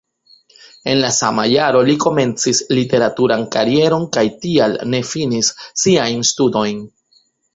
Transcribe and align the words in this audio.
En 0.93 0.95
la 1.01 1.09
sama 1.17 1.43
jaro 1.51 1.83
li 1.89 1.95
komencis 2.05 2.61
literaturan 2.77 3.45
karieron 3.57 4.09
kaj 4.17 4.25
tial 4.45 4.75
ne 4.95 5.05
finis 5.13 5.53
siajn 5.83 6.27
studojn. 6.33 6.83